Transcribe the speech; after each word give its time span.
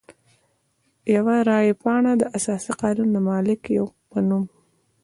یوه 1.15 1.35
رای 1.49 1.69
پاڼه 1.81 2.13
د 2.17 2.23
اساسي 2.37 2.71
قانون 2.81 3.07
د 3.13 3.17
مالک 3.29 3.61
په 4.09 4.17
نوم. 4.27 4.43